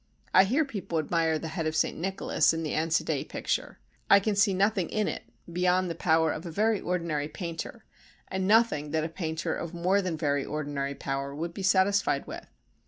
[0.33, 1.83] I hear people admire the head of S.
[1.83, 3.77] Nicholas in the Ansidei picture.
[4.09, 7.85] I can see nothing in it beyond the power of a very ordinary painter,
[8.27, 12.47] and nothing that a painter of more than very ordinary power would be satisfied with.